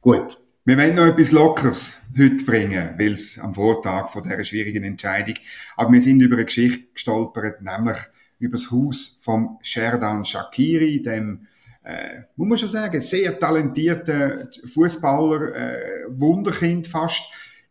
Gut. 0.01 0.39
Wir 0.69 0.77
wollen 0.77 0.97
noch 0.97 1.07
etwas 1.07 1.33
Lockeres 1.33 2.03
heute 2.19 2.45
bringen, 2.45 2.91
weil 2.99 3.13
es 3.13 3.39
am 3.39 3.55
Vortag 3.55 4.11
von 4.11 4.23
dieser 4.23 4.45
schwierigen 4.45 4.85
Entscheidung, 4.85 5.37
aber 5.79 5.93
wir 5.93 6.01
sind 6.03 6.21
über 6.21 6.37
eine 6.37 6.45
Geschichte 6.45 6.93
gestolpert, 6.93 7.63
nämlich 7.63 7.97
über 8.39 8.59
das 8.59 8.71
Haus 8.71 9.17
vom 9.19 9.59
Sherdan 9.63 10.27
Shakiri, 10.27 11.01
dem 11.01 11.47
äh, 11.85 12.21
muss 12.37 12.49
man 12.51 12.59
schon 12.59 12.69
sagen, 12.69 13.01
sehr 13.01 13.39
talentierten 13.39 14.51
Fußballer, 14.71 15.55
äh, 15.55 16.05
Wunderkind 16.09 16.87
fast. 16.87 17.23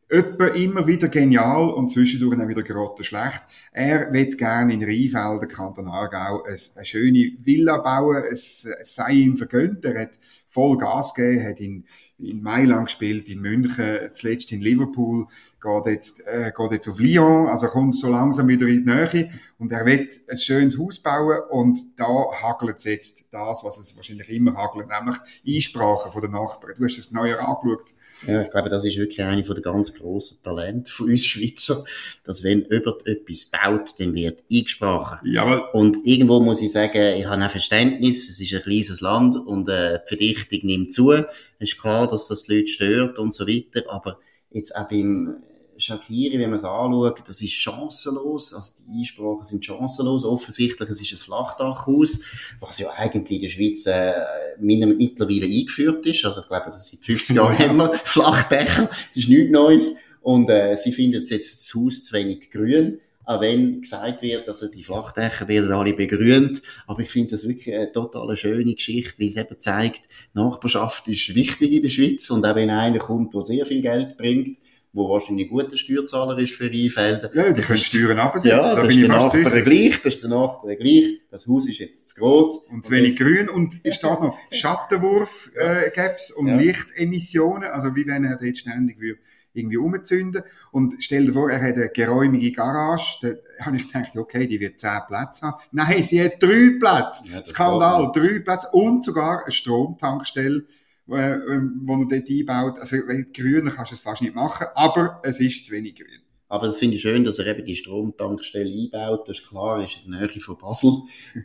Etwa 0.10 0.48
immer 0.48 0.88
wieder 0.88 1.10
genial 1.10 1.70
und 1.70 1.92
zwischendurch 1.92 2.40
auch 2.40 2.48
wieder 2.48 2.64
grottenschlecht. 2.64 3.44
Er 3.74 4.12
wird 4.14 4.38
gerne 4.38 4.74
in 4.74 4.82
Rheinfelden, 4.82 5.50
Kanton 5.50 5.90
Aargau, 5.90 6.46
eine, 6.46 6.58
eine 6.76 6.86
schöne 6.86 7.34
Villa 7.44 7.78
bauen. 7.80 8.24
Es, 8.32 8.66
es 8.66 8.96
sei 8.96 9.12
ihm 9.12 9.36
vergönnt. 9.36 9.84
Er 9.84 10.04
hat 10.04 10.12
voll 10.48 10.78
Gas 10.78 11.14
gegeben, 11.14 11.46
hat 11.46 11.60
in, 11.60 11.86
in 12.18 12.42
Mailand 12.42 12.88
gespielt, 12.88 13.30
in 13.30 13.42
München, 13.42 14.10
zuletzt 14.14 14.52
in 14.52 14.62
Liverpool, 14.62 15.28
geht 15.62 15.94
jetzt, 15.94 16.26
äh, 16.26 16.52
geht 16.56 16.72
jetzt 16.72 16.88
auf 16.88 17.00
Lyon, 17.00 17.48
also 17.48 17.68
kommt 17.68 17.96
so 17.96 18.10
langsam 18.10 18.48
wieder 18.48 18.68
in 18.68 18.86
die 18.86 18.92
Nähe 18.92 19.32
und 19.58 19.72
er 19.72 19.86
wird 19.86 20.14
ein 20.28 20.38
schönes 20.38 20.78
Haus 20.78 21.00
bauen 21.00 21.40
und 21.50 21.80
da 21.98 22.08
hagelt 22.42 22.78
es 22.78 22.84
jetzt 22.86 23.26
das, 23.32 23.64
was 23.64 23.78
es 23.78 23.96
wahrscheinlich 23.96 24.30
immer 24.30 24.56
hagelt, 24.56 24.88
nämlich 24.88 25.18
Einsprachen 25.46 26.12
von 26.12 26.22
den 26.22 26.32
Nachbarn. 26.32 26.76
Du 26.78 26.86
hast 26.86 26.98
es 26.98 27.10
genau 27.10 27.24
angeschaut. 27.24 27.94
Ja, 28.26 28.42
ich 28.42 28.50
glaube, 28.50 28.70
das 28.70 28.84
ist 28.84 28.98
wirklich 28.98 29.22
eine 29.22 29.44
von 29.44 29.56
der 29.56 29.64
ganz 29.64 29.94
grossen 29.94 30.42
Talente 30.42 30.92
von 30.92 31.08
uns 31.08 31.26
Schweizer, 31.26 31.84
dass 32.24 32.44
wenn 32.44 32.66
jemand 32.70 33.06
etwas 33.06 33.46
baut, 33.46 34.00
dann 34.00 34.14
wird 34.16 34.44
eingesprochen. 34.52 35.20
Jawohl. 35.24 35.64
Und 35.74 35.98
irgendwo 36.04 36.40
muss 36.40 36.62
ich 36.62 36.72
sagen, 36.72 37.18
ich 37.18 37.26
habe 37.26 37.44
auch 37.44 37.52
Verständnis, 37.52 38.30
es 38.30 38.40
ist 38.40 38.54
ein 38.54 38.62
kleines 38.62 39.02
Land 39.02 39.36
und 39.36 39.70
äh, 39.70 40.00
die 40.10 40.16
Verdichtung 40.38 40.70
nimmt 40.70 40.92
zu. 40.92 41.12
Es 41.12 41.26
ist 41.60 41.80
klar, 41.80 42.08
dass 42.08 42.28
das 42.28 42.44
die 42.44 42.56
Leute 42.56 42.68
stört 42.68 43.20
und 43.20 43.34
so 43.34 43.48
weiter, 43.48 43.84
aber 43.90 44.20
jetzt 44.52 44.76
auch 44.76 44.88
beim 44.88 45.38
Shakiri, 45.80 46.40
wenn 46.40 46.50
man 46.50 46.58
es 46.58 46.64
anschaut, 46.64 47.22
das 47.28 47.42
ist 47.42 47.54
chancenlos, 47.54 48.54
also 48.54 48.84
die 48.84 49.00
Einsprachen 49.00 49.46
sind 49.46 49.64
chancenlos, 49.64 50.26
offensichtlich, 50.26 50.90
es 50.90 51.02
ist 51.02 51.12
ein 51.12 51.18
Flachdachhaus, 51.18 52.22
was 52.60 52.80
ja 52.80 52.90
eigentlich 52.92 53.38
in 53.38 53.42
der 53.44 53.50
Schweiz 53.50 53.86
äh, 53.86 54.14
mittlerweile 54.60 55.46
eingeführt 55.46 56.04
ist, 56.08 56.26
also 56.26 56.42
ich 56.42 56.48
glaube, 56.48 56.72
das 56.72 56.90
seit 56.90 57.02
50 57.02 57.36
Jahren 57.36 57.60
haben 57.60 57.78
wir 57.78 57.94
Flachdächer, 57.94 58.88
das 58.88 59.08
ist 59.14 59.30
nichts 59.30 59.52
Neues, 59.52 59.96
und 60.22 60.50
äh, 60.50 60.76
sie 60.76 60.92
finden 60.92 61.22
jetzt 61.22 61.32
das 61.32 61.72
Haus 61.76 62.06
zu 62.06 62.14
wenig 62.14 62.50
grün, 62.50 63.00
auch 63.28 63.42
wenn 63.42 63.82
gesagt 63.82 64.22
wird, 64.22 64.48
also 64.48 64.70
die 64.70 64.84
Flachdächer 64.84 65.50
werden 65.50 65.74
alle 65.74 65.94
begrünt, 65.94 66.62
aber 66.88 67.02
ich 67.02 67.10
finde 67.10 67.32
das 67.32 67.46
wirklich 67.46 67.76
eine 67.76 67.92
total 67.92 68.36
schöne 68.38 68.74
Geschichte, 68.74 69.20
wie 69.20 69.28
es 69.28 69.36
eben 69.36 69.60
zeigt, 69.60 70.04
Nachbarschaft 70.34 71.08
ist 71.10 71.36
wichtig 71.36 71.74
in 71.74 71.84
der 71.84 71.90
Schweiz 71.90 72.30
und 72.30 72.46
auch 72.46 72.56
wenn 72.56 72.70
einer 72.70 73.00
kommt, 73.00 73.34
der 73.34 73.44
sehr 73.44 73.66
viel 73.66 73.82
Geld 73.82 74.18
bringt, 74.18 74.58
wo 74.94 75.10
wahrscheinlich 75.10 75.48
ein 75.48 75.50
guter 75.50 75.76
Steuerzahler 75.76 76.38
ist 76.40 76.54
für 76.54 76.72
Rheinfelden. 76.72 77.30
Ja, 77.34 77.52
die 77.52 77.62
können 77.62 77.78
Steuern 77.78 78.18
absetzen. 78.18 78.50
Ja, 78.50 78.62
da 78.62 78.76
das 78.76 78.88
bin 78.88 78.90
ist 78.90 78.96
ich 78.96 79.10
der 79.10 79.18
Nachbar 79.18 79.62
gleich, 79.62 80.02
das 80.02 80.14
ist 80.16 80.24
der 80.24 80.30
Nachbar 80.30 80.76
gleich. 80.76 81.20
Das 81.30 81.46
Haus 81.48 81.68
ist 81.68 81.80
jetzt 81.80 82.10
zu 82.10 82.16
gross. 82.16 82.66
Und 82.72 82.86
zu 82.86 82.92
wenig 82.92 83.18
grün. 83.18 83.50
Und 83.50 83.76
es 83.84 83.96
steht 83.96 84.22
noch 84.22 84.36
Schattenwurf 84.52 85.52
äh, 85.56 85.92
gäb's 85.92 86.32
und 86.32 86.48
Ja. 86.48 86.56
Lichtemissionen. 86.56 87.70
Also 87.70 87.96
wie 87.96 88.08
wenn 88.08 88.24
er 88.24 88.40
dort 88.42 88.58
ständig 88.58 89.00
würde 89.00 89.20
irgendwie 89.58 89.78
umzünden. 89.78 90.44
Und 90.72 90.96
stell 91.00 91.26
dir 91.26 91.34
vor, 91.34 91.50
er 91.50 91.62
hat 91.62 91.76
eine 91.76 91.90
geräumige 91.90 92.52
Garage. 92.52 93.18
Da 93.22 93.66
habe 93.66 93.78
ich 93.78 93.92
gedacht, 93.92 94.16
okay, 94.16 94.48
die 94.48 94.60
wird 94.60 94.80
zehn 94.80 95.00
Plätze 95.08 95.48
haben. 95.48 95.58
Nein, 95.72 96.04
sie 96.04 96.24
hat 96.24 96.42
drei 96.42 96.78
Plätze. 96.80 97.24
Ja, 97.32 97.44
Skandal, 97.44 98.12
drei 98.14 98.40
Plätze 98.40 98.70
und 98.72 99.04
sogar 99.04 99.44
eine 99.44 99.52
Stromtankstelle, 99.52 100.64
äh, 101.10 101.32
äh, 101.32 101.62
wo 101.82 101.94
er 101.94 102.08
dort 102.08 102.30
einbaut. 102.30 102.80
Also 102.80 102.98
äh, 102.98 103.26
grüner 103.34 103.72
kannst 103.72 103.92
du 103.92 103.96
es 103.96 104.02
fast 104.02 104.22
nicht 104.22 104.36
machen, 104.36 104.68
aber 104.76 105.20
es 105.24 105.40
ist 105.40 105.66
zu 105.66 105.74
wenig 105.74 105.96
grün. 105.96 106.22
Aber 106.50 106.68
das 106.68 106.78
finde 106.78 106.96
ich 106.96 107.02
schön, 107.02 107.26
dass 107.26 107.40
er 107.40 107.48
eben 107.48 107.66
die 107.66 107.76
Stromtankstelle 107.76 108.70
einbaut. 108.70 109.28
Das 109.28 109.40
ist 109.40 109.48
klar, 109.48 109.84
ist 109.84 110.00
in 110.06 110.12
der 110.12 110.22
Nähe 110.22 110.40
von 110.40 110.58
Basel. 110.58 110.92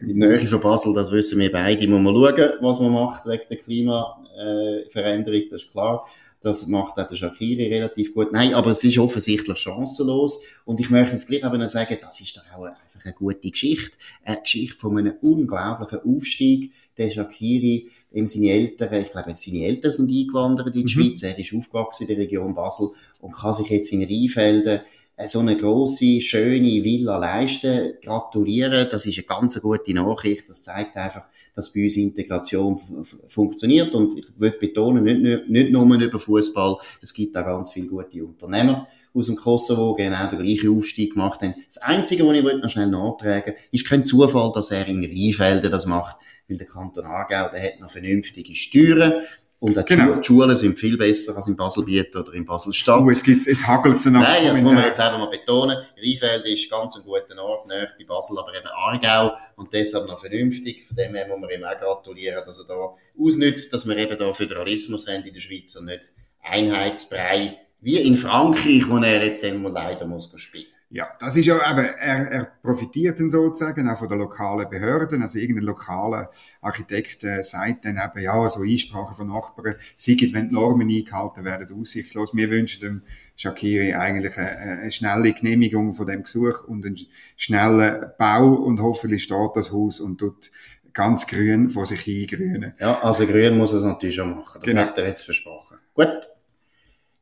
In 0.00 0.20
der 0.20 0.30
Nähe 0.30 0.46
von 0.46 0.60
Basel, 0.60 0.94
das 0.94 1.10
wissen 1.10 1.40
wir 1.40 1.50
beide, 1.50 1.88
muss 1.88 2.00
man 2.00 2.14
schauen, 2.14 2.50
was 2.60 2.78
man 2.78 2.92
macht 2.92 3.26
wegen 3.26 3.42
der 3.50 3.58
Klimaveränderung, 3.58 5.42
das 5.50 5.64
ist 5.64 5.72
klar. 5.72 6.06
Das 6.42 6.66
macht 6.66 6.98
auch 6.98 7.06
der 7.06 7.14
Shakiri 7.16 7.68
relativ 7.72 8.12
gut. 8.14 8.32
Nein, 8.32 8.54
aber 8.54 8.72
es 8.72 8.82
ist 8.84 8.98
offensichtlich 8.98 9.58
chancenlos. 9.58 10.42
Und 10.64 10.80
ich 10.80 10.90
möchte 10.90 11.12
jetzt 11.12 11.28
gleich 11.28 11.44
aber 11.44 11.56
noch 11.56 11.68
sagen, 11.68 11.96
das 12.00 12.20
ist 12.20 12.36
doch 12.36 12.42
auch 12.56 12.64
einfach 12.64 13.04
eine 13.04 13.14
gute 13.14 13.50
Geschichte. 13.50 13.96
Eine 14.24 14.40
Geschichte 14.40 14.78
von 14.78 14.98
einem 14.98 15.14
unglaublichen 15.20 16.00
Aufstieg. 16.00 16.72
Der 16.98 17.10
Shakiri, 17.10 17.88
eben 18.12 18.26
seine 18.26 18.50
Eltern, 18.50 18.92
ich 19.02 19.10
glaube, 19.10 19.34
seine 19.34 19.64
Eltern 19.64 19.92
sind 19.92 20.10
eingewandert 20.10 20.66
in 20.68 20.72
die 20.72 20.82
Mhm. 20.82 20.88
Schweiz. 20.88 21.22
Er 21.22 21.38
ist 21.38 21.54
aufgewachsen 21.54 22.02
in 22.04 22.08
der 22.08 22.18
Region 22.18 22.54
Basel 22.54 22.90
und 23.20 23.32
kann 23.32 23.54
sich 23.54 23.68
jetzt 23.68 23.92
in 23.92 24.02
Rheinfelden 24.02 24.80
so 25.26 25.40
eine 25.40 25.56
große 25.56 26.20
schöne 26.20 26.82
Villa 26.84 27.18
leisten. 27.18 27.94
Gratulieren, 28.02 28.88
das 28.90 29.06
ist 29.06 29.18
eine 29.18 29.26
ganz 29.26 29.60
gute 29.60 29.92
Nachricht. 29.94 30.48
Das 30.48 30.62
zeigt 30.62 30.96
einfach, 30.96 31.24
dass 31.54 31.72
bei 31.72 31.84
uns 31.84 31.96
Integration 31.96 32.80
funktioniert. 33.28 33.94
Und 33.94 34.18
ich 34.18 34.26
würde 34.36 34.58
betonen, 34.58 35.04
nicht, 35.04 35.48
nicht 35.48 35.70
nur 35.70 35.84
über 35.84 36.18
Fußball, 36.18 36.76
es 37.00 37.12
gibt 37.14 37.36
auch 37.36 37.44
ganz 37.44 37.72
viele 37.72 37.88
gute 37.88 38.24
Unternehmer 38.24 38.88
aus 39.14 39.26
dem 39.26 39.36
Kosovo, 39.36 39.94
genau 39.94 40.26
den 40.28 40.42
gleichen 40.42 40.76
Aufstieg 40.76 41.12
gemacht 41.12 41.42
haben. 41.42 41.54
Das 41.66 41.78
Einzige, 41.78 42.26
was 42.26 42.36
ich 42.36 42.42
noch 42.42 42.68
schnell 42.68 42.88
nachtragen 42.88 43.54
ist 43.70 43.86
kein 43.86 44.04
Zufall, 44.04 44.52
dass 44.54 44.70
er 44.70 44.88
in 44.88 45.04
Rheinfelden 45.04 45.70
das 45.70 45.86
macht, 45.86 46.16
weil 46.48 46.56
der 46.56 46.66
Kanton 46.66 47.04
Aargau, 47.04 47.50
der 47.52 47.62
hat 47.62 47.80
noch 47.80 47.90
vernünftige 47.90 48.54
Steuern. 48.54 49.22
Und 49.62 49.78
auch 49.78 49.84
die 49.84 49.94
Genau. 49.94 50.16
Die 50.16 50.24
Schulen 50.24 50.56
sind 50.56 50.76
viel 50.76 50.98
besser 50.98 51.36
als 51.36 51.46
in 51.46 51.56
Baselbiet 51.56 52.16
oder 52.16 52.32
in 52.34 52.44
Basel-Stadt. 52.44 53.00
Oh, 53.00 53.08
jetzt, 53.08 53.22
gibt's, 53.22 53.46
jetzt 53.46 53.64
hagelt's 53.64 54.04
noch. 54.06 54.20
Nein, 54.20 54.42
das 54.44 54.60
muss 54.60 54.72
man 54.74 54.84
jetzt 54.84 54.98
einfach 54.98 55.20
mal 55.20 55.30
betonen. 55.30 55.76
Rheinfeld 55.96 56.44
ist 56.46 56.68
ganz 56.68 56.96
ein 56.96 57.04
guter 57.04 57.40
Ort, 57.40 57.68
nahe 57.68 57.86
bei 57.96 58.04
Basel, 58.04 58.36
aber 58.40 58.52
eben 58.56 58.66
Aargau 58.66 59.36
und 59.54 59.72
deshalb 59.72 60.08
noch 60.08 60.18
vernünftig. 60.18 60.84
Von 60.84 60.96
dem 60.96 61.14
her 61.14 61.28
muss 61.28 61.38
man 61.38 61.48
ihm 61.48 61.62
auch 61.62 61.78
gratulieren, 61.78 62.42
dass 62.44 62.58
er 62.58 62.64
da 62.64 62.96
ausnützt, 63.16 63.72
dass 63.72 63.86
wir 63.86 63.96
eben 63.96 64.18
da 64.18 64.32
Föderalismus 64.32 65.06
haben 65.06 65.22
in 65.24 65.32
der 65.32 65.40
Schweiz 65.40 65.76
und 65.76 65.84
nicht 65.84 66.10
Einheitsbrei, 66.42 67.56
wie 67.80 67.98
in 67.98 68.16
Frankreich, 68.16 68.90
wo 68.90 68.96
er 68.96 69.24
jetzt 69.24 69.44
dann 69.44 69.62
mal 69.62 69.70
leider 69.70 70.06
muss 70.06 70.32
spielen. 70.40 70.66
Ja, 70.94 71.08
das 71.18 71.38
ist 71.38 71.46
ja 71.46 71.56
eben, 71.56 71.86
er, 71.86 72.30
er 72.30 72.44
profitiert 72.62 73.18
dann 73.18 73.30
sozusagen 73.30 73.88
auch 73.88 73.96
von 73.96 74.08
den 74.08 74.18
lokalen 74.18 74.68
Behörden. 74.68 75.22
Also 75.22 75.38
irgendein 75.38 75.64
lokaler 75.64 76.30
Architekt 76.60 77.24
äh, 77.24 77.42
sagt 77.42 77.86
dann 77.86 77.96
eben, 77.96 78.22
ja, 78.22 78.46
so 78.50 78.60
Einsprachen 78.60 79.16
von 79.16 79.28
Nachbarn, 79.28 79.76
siegen, 79.96 80.34
wenn 80.34 80.50
die 80.50 80.54
Normen 80.54 80.90
eingehalten 80.90 81.46
werden, 81.46 81.80
aussichtslos. 81.80 82.34
Wir 82.36 82.50
wünschen 82.50 82.82
dem 82.82 83.02
Shakiri 83.36 83.94
eigentlich 83.94 84.36
eine, 84.36 84.50
eine 84.82 84.92
schnelle 84.92 85.32
Genehmigung 85.32 85.94
von 85.94 86.06
dem 86.06 86.24
Gesuch 86.24 86.64
und 86.64 86.84
einen 86.84 86.98
schnellen 87.38 88.10
Bau 88.18 88.48
und 88.52 88.78
hoffentlich 88.80 89.22
steht 89.22 89.50
das 89.54 89.72
Haus 89.72 89.98
und 89.98 90.18
tut 90.18 90.50
ganz 90.92 91.26
grün 91.26 91.70
vor 91.70 91.86
sich 91.86 92.02
hingrünen. 92.02 92.74
Ja, 92.78 93.00
also 93.00 93.26
Grün 93.26 93.56
muss 93.56 93.72
er 93.72 93.78
es 93.78 93.84
natürlich 93.84 94.16
schon 94.16 94.36
machen. 94.36 94.60
Das 94.60 94.70
Genau. 94.70 94.82
hat 94.82 94.98
er 94.98 95.06
jetzt 95.06 95.22
versprochen. 95.22 95.78
Gut. 95.94 96.28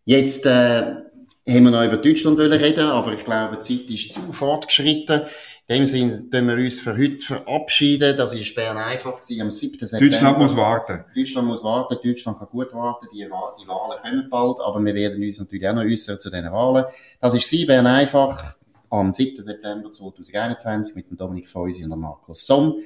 Jetzt, 0.04 0.44
äh, 0.44 1.02
haben 1.50 1.64
wir 1.64 1.70
noch 1.70 1.84
über 1.84 1.96
Deutschland 1.96 2.38
reden, 2.38 2.84
aber 2.84 3.12
ich 3.12 3.24
glaube, 3.24 3.56
die 3.56 3.60
Zeit 3.60 3.90
ist 3.90 4.14
zu 4.14 4.32
fortgeschritten. 4.32 5.22
In 5.66 5.76
dem 5.76 5.86
Sinne 5.86 6.30
tun 6.30 6.48
wir 6.48 6.54
uns 6.54 6.80
für 6.80 6.96
heute 6.96 7.20
verabschieden. 7.20 8.16
Das 8.16 8.34
ist 8.34 8.54
Bern 8.54 8.76
einfach 8.76 9.20
gewesen, 9.20 9.42
am 9.42 9.50
7. 9.50 9.86
September. 9.86 10.10
Deutschland 10.10 10.38
muss 10.38 10.56
warten. 10.56 11.04
Deutschland 11.14 11.46
muss 11.48 11.64
warten, 11.64 11.96
Deutschland 12.02 12.38
kann 12.38 12.48
gut 12.48 12.72
warten, 12.72 13.06
die, 13.12 13.18
die 13.18 13.30
Wahlen 13.30 13.98
kommen 14.02 14.28
bald, 14.30 14.58
aber 14.60 14.84
wir 14.84 14.94
werden 14.94 15.22
uns 15.22 15.38
natürlich 15.38 15.68
auch 15.68 15.74
noch 15.74 15.84
äußern 15.84 16.18
zu 16.18 16.30
diesen 16.30 16.52
Wahlen. 16.52 16.86
Das 17.20 17.34
ist 17.34 17.48
sie, 17.48 17.64
Bern 17.64 17.86
einfach, 17.86 18.56
am 18.90 19.14
7. 19.14 19.42
September 19.42 19.90
2021 19.90 20.96
mit 20.96 21.10
dem 21.10 21.16
Dominik 21.16 21.48
Feusi 21.48 21.84
und 21.84 21.90
dem 21.90 22.00
Markus 22.00 22.46
Somm. 22.46 22.82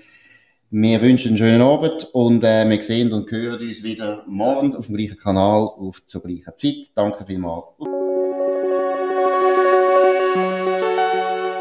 Wir 0.70 1.00
wünschen 1.00 1.28
einen 1.28 1.38
schönen 1.38 1.62
Abend 1.62 2.08
und 2.12 2.42
äh, 2.42 2.68
wir 2.68 2.82
sehen 2.82 3.12
und 3.12 3.30
hören 3.30 3.60
uns 3.60 3.82
wieder 3.84 4.24
morgen 4.26 4.74
auf 4.74 4.86
dem 4.86 4.96
gleichen 4.96 5.16
Kanal 5.16 5.60
auf 5.60 6.04
zur 6.04 6.22
gleichen 6.22 6.52
Zeit. 6.56 6.90
Danke 6.94 7.24
vielmals. 7.24 7.64